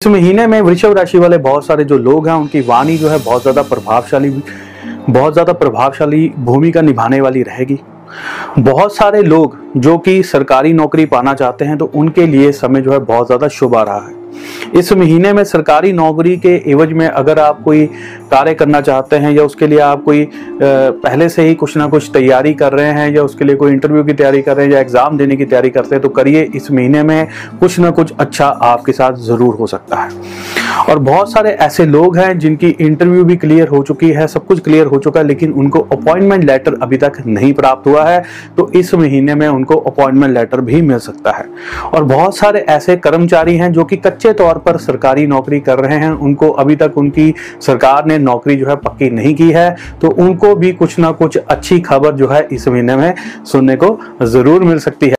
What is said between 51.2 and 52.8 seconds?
अच्छी खबर जो है इस